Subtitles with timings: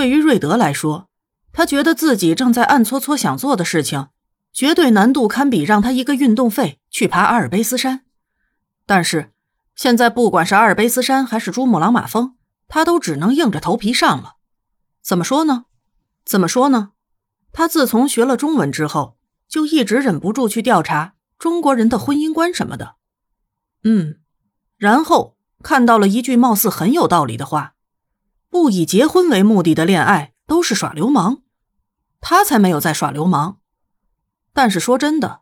[0.00, 1.10] 对于瑞德来说，
[1.52, 4.08] 他觉得自己正在暗搓搓想做的事情，
[4.50, 8.06] 绝对难度堪比让他一个运动费去爬阿尔卑斯山。
[8.86, 9.34] 但是
[9.74, 12.34] 现在，不管是阿尔卑斯山还是珠穆朗玛峰，
[12.66, 14.36] 他都只能硬着头皮上了。
[15.02, 15.66] 怎么说呢？
[16.24, 16.92] 怎么说呢？
[17.52, 22.94] 他自从学了中文之后，就一直忍不住去调查中国人的婚姻观什么的。
[23.84, 24.20] 嗯，
[24.78, 27.74] 然后看到了一句貌似很有道理的话
[28.50, 31.42] ：“不以结婚为目的的恋爱都是耍流氓。”
[32.20, 33.58] 他才没有在耍流氓。
[34.52, 35.40] 但是说真的，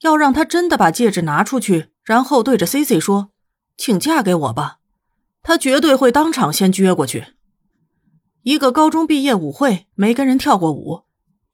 [0.00, 3.30] 要让他真的把戒指拿出去，然后对着 C C 说
[3.78, 4.78] ：“请嫁给我吧。”
[5.44, 7.34] 他绝对会当场先撅过去。
[8.42, 11.02] 一个高中毕业舞会没跟人跳过舞，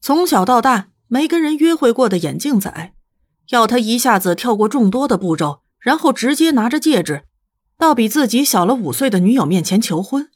[0.01, 2.95] 从小到大没跟人约会过的眼镜仔，
[3.51, 7.24] 要他一下子跳过众多的步骤，然后直接拿着戒指
[7.77, 10.30] 到比自己小了五岁的女友面前求婚。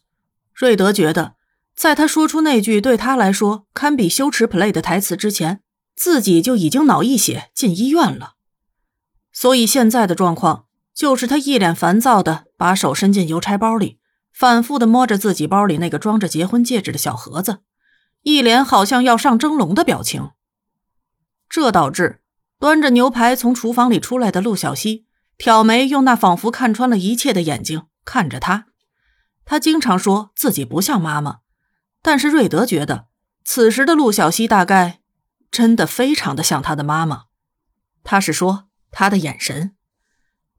[0.57, 1.35] 瑞德觉得，
[1.77, 5.61] 在他说出那句对他来说堪比羞耻 play 的台词之前，
[5.95, 8.33] 自己就已经脑溢血进医院了。
[9.33, 10.65] 所以现在的状况。
[10.97, 13.99] 就是他一脸烦躁的把手伸进邮差包里，
[14.33, 17.59] 反复的摸着自己包里那个装着结婚戒指的小盒子，
[18.23, 20.31] 一脸好像要上蒸笼的表情。
[21.51, 22.23] 这导致
[22.59, 25.05] 端着牛排从厨房里出来的陆小西
[25.37, 28.69] 挑眉，用那仿佛看穿了一切的眼睛看着他。
[29.47, 31.39] 他经常说自己不像妈妈，
[32.03, 33.07] 但是瑞德觉得
[33.45, 35.01] 此时的陆小西大概
[35.51, 37.27] 真的非常的像他的妈妈。
[38.03, 39.77] 他是说他的眼神。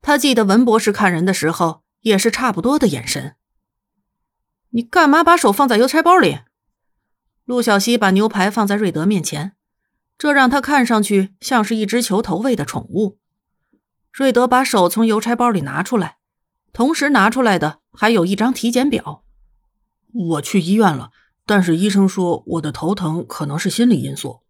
[0.02, 3.36] 他记得文博士看人的时候也是差不多的眼神。
[4.70, 6.40] 你干嘛把手放在邮差包里？
[7.44, 9.58] 陆小西把牛排放在瑞德面前，
[10.18, 13.20] 这让他看上去像是一只求投喂的宠物。
[14.14, 16.17] 瑞德把手从邮差包里拿出来，
[16.78, 19.24] 同时拿出来的还有一张体检表。
[20.14, 21.10] 我去医院了，
[21.44, 24.42] 但是医生说我的头疼可能是心理因素。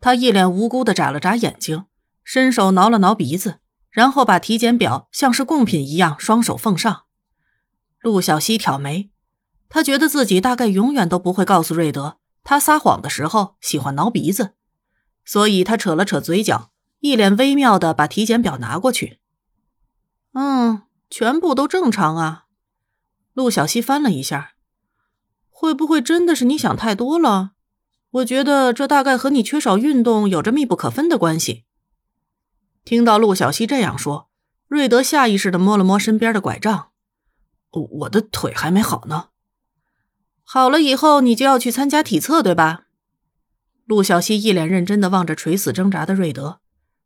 [0.00, 1.84] 他一脸无辜的眨了眨眼睛，
[2.22, 3.58] 伸手挠了挠鼻子。
[3.90, 7.02] 然后把体检表像是贡品一样双手奉上。
[8.00, 9.10] 陆小西挑眉，
[9.68, 14.54] 他觉得自己大概永远都不会告诉瑞德，他撒谎的时候喜欢挠鼻子，
[15.26, 16.70] 所以他扯了扯嘴角，
[17.00, 19.20] 一脸微妙的把体检表拿过去。
[20.32, 20.82] 嗯，
[21.16, 22.46] 全部都正常啊。
[23.34, 24.54] 陆小西翻了一下，
[25.48, 27.52] 会不会真的是你想太多了？
[28.10, 31.66] 我觉得这大概和你缺少运动有着密不可分的关系。
[32.84, 34.28] 听到陆小西这样说，
[34.66, 36.88] 瑞德下意识的摸了摸身边的拐杖。
[37.70, 39.28] 我的腿还没好呢。
[40.42, 42.86] 好了以后，你就要去参加体测，对吧？
[43.84, 46.58] 陆小西一脸认真的望着垂死挣扎的瑞德，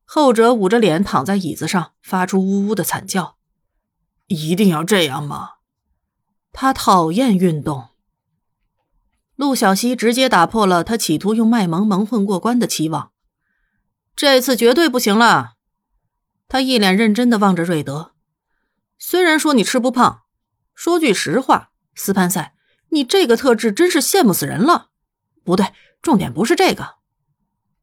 [0.06, 3.36] 后者捂着脸躺在椅子上，发出呜呜的惨叫。
[4.28, 5.56] 一定要这样吗？
[6.52, 7.88] 他讨厌运动。
[9.36, 13.12] 陆小西直接打破了他企图用卖萌蒙混过关的期望。
[14.16, 15.52] 这次绝对不行了。
[16.48, 18.12] 他一脸认真的望着瑞德，
[18.98, 20.22] 虽然说你吃不胖，
[20.74, 22.54] 说句实话，斯潘塞，
[22.88, 24.88] 你这个特质真是羡慕死人了。
[25.44, 25.72] 不对，
[26.02, 26.96] 重点不是这个。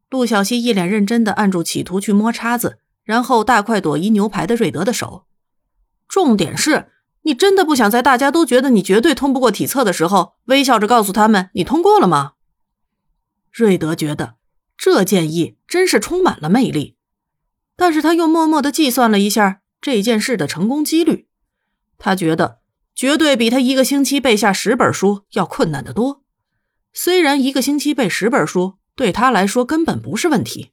[0.09, 5.25] 陆小西一脸认真的按住企图去摸叉子，然后大快朵颐牛排的瑞德的手。
[6.07, 6.91] 重点是
[7.23, 12.33] 你真的不想在大家都觉得你绝对通不过体测的时候，微笑着告诉他们你通过了吗？
[13.51, 14.35] 瑞德觉得
[14.77, 16.97] 这建议真是充满了魅力。
[17.75, 21.27] 但是他又默默的计算了一下这件事的成功几率，
[21.97, 22.59] 他觉得
[22.95, 26.23] 绝对比他一个星期背下十本书要困难得多。
[26.93, 30.71] 虽然一个星期背十本书对他来说根本不是问题，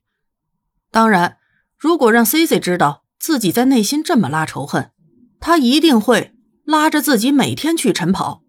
[0.92, 1.38] 当然，
[1.76, 4.92] 如果让 C C 知道自己在内心这么拉仇恨，
[5.42, 6.32] 他一定会
[6.64, 8.44] 拉着自己每天去晨跑，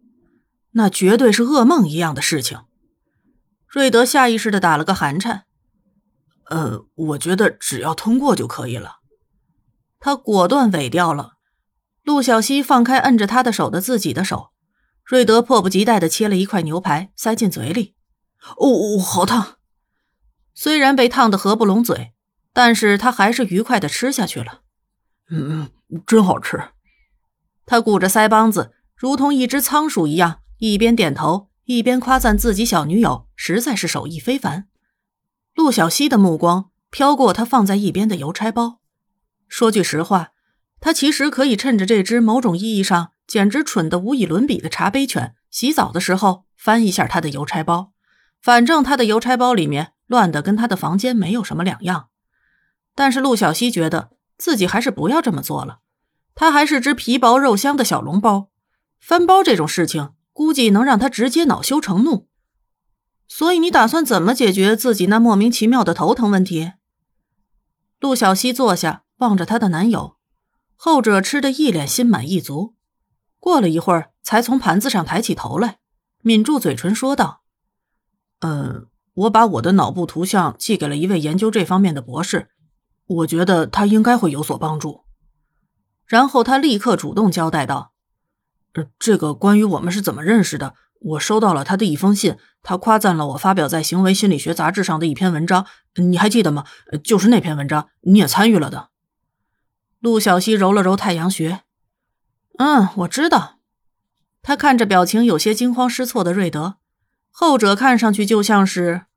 [0.74, 2.62] 那绝对是噩梦一样的事情。
[3.68, 5.46] 瑞德下意识的打了个寒颤。
[6.46, 8.98] 呃，我觉得只要通过就可以了。
[10.00, 11.34] 他果断尾掉了。
[12.03, 14.52] 陆小西放开摁着他的手的自己的手，
[15.03, 17.96] 瑞德迫不及待的切了一块牛排塞进嘴里。
[18.58, 19.56] 哦，好烫！
[20.53, 22.14] 虽然被烫得合不拢嘴，
[22.53, 24.62] 但是他还是愉快的吃下去了。
[25.32, 25.72] 嗯，
[26.06, 26.62] 真好吃。
[27.66, 34.68] 他鼓着腮帮子，如同一只仓鼠一样，一边点头一边夸赞自己小女友实在是手艺非凡。
[35.56, 38.80] 陆小西的目光飘过他放在一边的邮差包，
[39.48, 40.32] 说句实话，
[40.80, 47.94] 他其实可以趁着这只某种意义上简直蠢得无以伦比的茶杯犬洗澡的时候翻一下他的邮差包，
[48.42, 52.10] 反正他的邮差包里面乱的跟他的房间没有什么两样。
[52.96, 55.80] 但是陆小西觉得自己还是不要这么做了，
[56.35, 58.50] 他还是只皮薄肉香的小笼包，
[59.00, 62.28] 翻包这种事情估计能让他直接恼羞成怒。
[63.28, 66.74] 所以你打算怎么解决自己那莫名其妙的头疼问题？
[68.00, 70.18] 陆小西坐下，望着她的男友，
[70.76, 72.76] 后者吃得一脸心满意足。
[73.40, 75.79] 过了一会儿，才从盘子上抬起头来，
[76.22, 77.44] 抿住嘴唇说道
[78.41, 82.50] ：“嗯，我把我的脑部图像寄给了一位研究这方面的博士，
[83.06, 85.03] 我觉得他应该会有所帮助。”
[86.14, 87.92] 然后他立刻主动交代道
[89.00, 95.66] ：“这个关于我们是怎么认识的，我收到了他的一封信，他夸赞了我发表在《行为心理学杂志》上的一篇文章，
[95.96, 96.66] 你还记得吗？
[97.04, 98.90] 就是那篇文章，你也参与了的。”
[100.02, 101.64] 陆小西揉了揉太阳穴
[102.60, 103.58] ，“嗯，我知道。”
[104.44, 106.76] 他看着表情有些惊慌失措的瑞德，
[107.32, 109.08] 后者看上去就像是，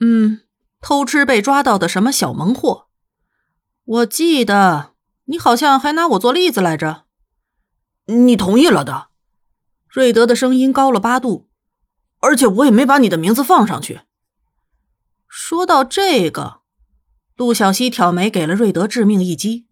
[0.00, 0.40] 嗯，
[0.80, 2.86] 偷吃被抓到的什么小萌货。
[3.84, 4.94] 我记得。
[5.30, 7.04] 你好像还拿我做例子来着，
[8.06, 9.10] 你同意了的。
[9.88, 11.48] 瑞德的声音高了八度，
[12.18, 14.00] 而且我也没把你的名字放上去。
[15.28, 16.62] 说到这个，
[17.36, 19.68] 陆小西挑眉给了瑞德致命一击。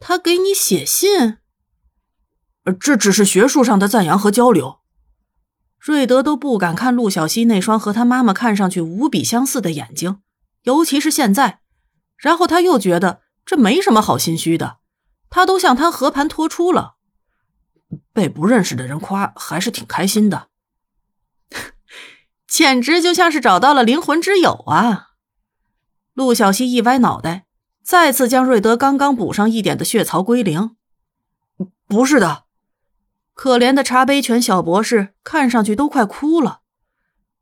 [0.00, 1.38] 他给你写信？
[2.80, 4.80] 这只是学术上的赞扬和交流。
[5.78, 10.20] 瑞德都不敢看陆小西那双和他妈妈看上去无比相似的眼睛，
[10.62, 11.60] 尤其是现在。
[12.16, 13.22] 然后他又觉得。
[13.44, 14.78] 这没什么好心虚的，
[15.28, 16.96] 他都向他和盘托出了，
[18.12, 20.48] 被不认识的人夸还是挺开心的，
[22.48, 25.10] 简直就像是找到了灵魂之友啊！
[26.14, 27.46] 陆小西一歪脑袋，
[27.82, 30.76] 再次将瑞德刚刚补上一点的血槽归零。
[31.86, 32.44] 不是的，
[33.34, 36.60] 可怜的茶杯犬小博士看上去都快哭了。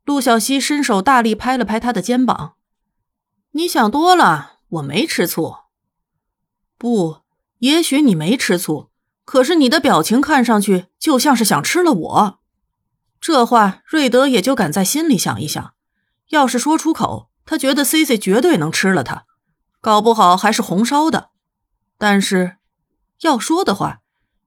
[0.03, 2.55] 陆小西伸手大力拍了拍他的肩膀
[3.51, 5.57] ：“你想多了，我没吃醋。”
[6.83, 7.21] 不，
[7.59, 8.89] 也许你没吃醋，
[9.23, 12.39] 可是你的表情看上去就像是想吃了我。
[13.21, 15.75] 这话瑞德也就敢在心里想一想，
[16.31, 19.23] 要是说出口，他觉得 C C 绝对能吃了他，
[19.79, 21.29] 搞不好还是红烧的。
[21.97, 22.57] 但是
[23.21, 24.01] 要说的话，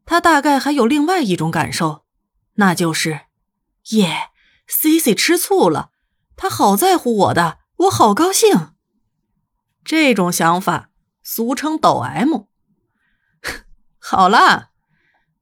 [0.04, 2.04] 他大概还有另外一种感受，
[2.56, 3.22] 那就是
[3.92, 4.28] 耶
[4.66, 5.88] ，C C 吃醋了，
[6.36, 8.74] 他好在乎我的，我好高兴。
[9.82, 10.90] 这种想法。
[11.28, 12.42] 俗称抖 M。
[13.98, 14.70] 好了，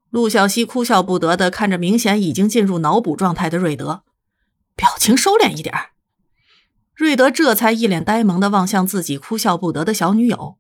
[0.09, 4.03] 陆小西哭笑不得的看着明显已经进入脑补状态的瑞德，
[4.75, 5.75] 表情收敛一点。
[6.95, 10.57] 瑞德这才一脸呆萌的望向自己哭笑不得的小女友。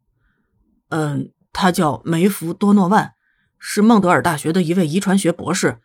[0.90, 3.14] 嗯，她叫梅弗多诺万，
[3.58, 5.80] 是孟德尔大学的一位遗传学博士。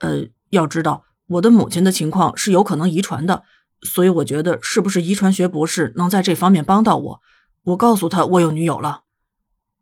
[0.00, 3.44] 呃，要知道我的母亲的情况是有可能遗传的，
[3.82, 7.22] 所以我觉得是不是遗传学博士能在这方面帮到我？
[7.64, 9.04] 我告诉他我有女友了。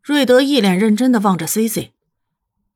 [0.03, 1.91] 瑞德一脸认真的望着 Cici，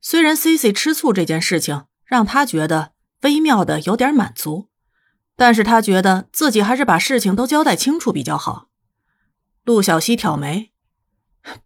[0.01, 4.69] 虽然 Cici 吃醋这件事情让他觉得微妙的有点满足，
[5.35, 8.67] 但是他觉得自己还是把事情都交代清楚比较好。
[9.63, 10.71] 陆小西挑眉，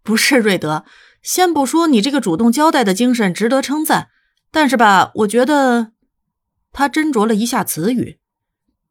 [0.01, 0.85] 不是瑞德，
[1.21, 4.09] 先不说你这个主动交代的精神值得称赞，
[4.51, 5.91] 但是吧，我觉得，
[6.71, 8.19] 他斟酌了一下词语，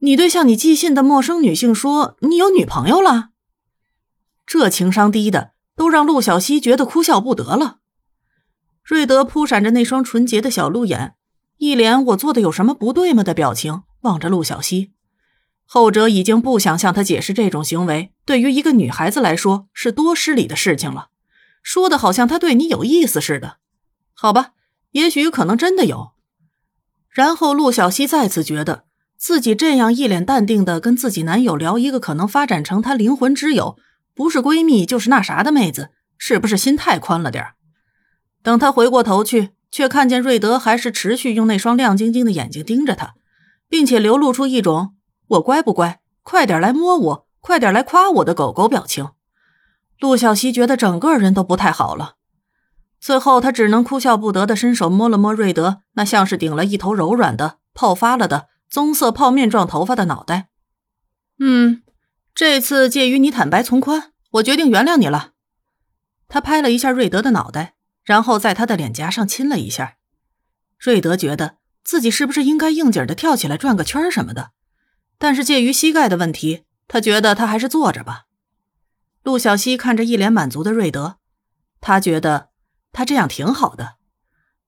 [0.01, 3.31] 你对向你寄信的陌生女性说你有女朋友了。
[4.49, 7.81] 这情商低的都让陆小西觉得哭笑不得了。
[8.83, 11.17] 瑞德扑闪着那双纯洁的小鹿眼，
[11.59, 14.93] 一脸“我做的有什么不对吗”的表情望着陆小西。
[15.67, 21.09] 后者已经不想向他解释这种行为对于一个女孩子来说是多失礼的事情了，
[21.63, 23.59] 说的好像他对你有意思似的。
[24.15, 24.53] 好吧，
[24.93, 26.13] 也许可能真的有。
[27.11, 28.85] 然后陆小西再次觉得
[29.19, 33.77] 自己这样一脸淡定的跟自己男友聊一个可能发展成他灵魂之友。
[34.19, 37.53] 不是闺蜜就是那啥的妹子，是不是心太宽了点
[38.43, 43.15] 等他回过头去，却看见瑞德还是持续用那双亮晶晶的眼睛盯着他，
[43.69, 44.97] 并且流露出一种
[45.29, 49.11] “我乖不乖，快点来摸我，快点来夸我的狗狗”表情。
[50.01, 52.17] 陆小西觉得整个人都不太好了，
[52.99, 60.49] 最后他只能哭笑不得的伸手摸了摸瑞德那像是顶了一头柔软的泡发了的棕色泡面状头发的脑袋，
[61.39, 61.83] 嗯。
[62.39, 65.33] 这次介于你坦白从宽，我决定原谅你了。
[66.29, 69.97] 他拍了一下瑞德的脑袋，然后在他的脸颊上亲了一下。
[70.79, 74.53] 瑞德觉得自己是不是应该应景的跳起来转个圈什么的，
[75.19, 78.27] 但是介于膝盖的问题，他觉得他还是坐着吧。
[79.25, 81.17] 陆小西看着一脸满足的瑞德，
[81.81, 82.51] 他觉得
[82.93, 83.97] 他这样挺好的。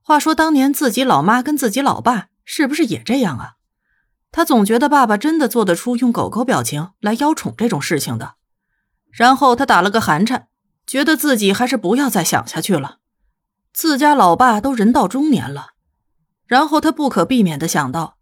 [0.02, 3.58] 话说当年自己老妈跟自己老爸是不是也这样啊？
[4.32, 8.34] 他总觉得爸爸真的做得出用狗狗表情来邀宠这种事情的，
[9.10, 10.48] 然后他打了个寒颤，
[10.86, 12.98] 觉得自己还是不要再想下去了。
[13.72, 15.70] 自家老爸都人到中年了，
[16.46, 18.18] 然后他不可避免的想到，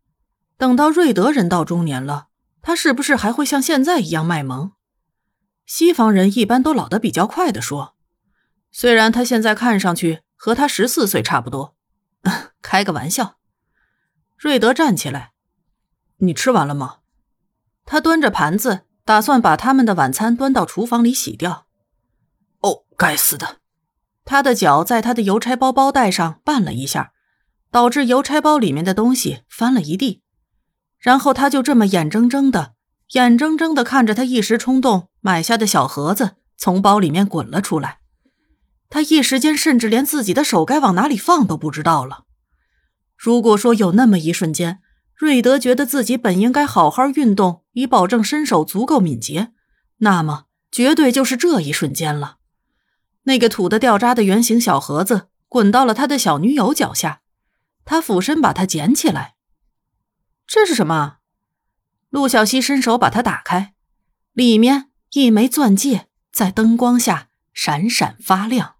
[0.56, 2.28] 等到瑞德人到中年了，
[2.62, 4.72] 他是不是还会像现在一样卖萌？
[5.66, 7.94] 西方人一般都老得比较快的说，
[8.70, 11.74] 虽然他现在看上去和他十四岁差不多，
[12.62, 13.36] 开个玩笑。
[14.38, 15.32] 瑞德站起来，
[16.18, 16.98] 你吃完了吗？
[17.84, 21.66] 他端着盘子，打算把他们的晚餐端到厨房里洗掉。
[22.60, 23.56] 哦，该死的！
[24.24, 27.12] 他的脚在他的邮差包包带上绊了一下。
[27.70, 30.22] 导致邮差包里面的东西翻了一地，
[30.98, 32.72] 然后他就这么眼睁睁的、
[33.12, 37.98] 眼睁睁的看着他一时冲动买下的小盒子从包里面滚了出来。
[38.88, 42.24] 他一时间甚至连自己的手该往哪里放都不知道了。
[43.18, 44.80] 如果说有那么一瞬间，
[45.18, 49.52] 瑞德觉得自己本应该好好运动，以保证身手足够敏捷，
[49.96, 52.36] 那么绝对就是这一瞬间了。
[53.24, 57.22] 那个土的掉渣的圆形小盒子滚到了他的小女友脚下。
[57.84, 59.34] 他俯身把它捡起来，
[60.46, 61.16] 这是什么？
[62.10, 63.74] 陆小西伸手把它打开，
[64.34, 68.77] 里面一枚钻戒在灯光下闪闪发亮。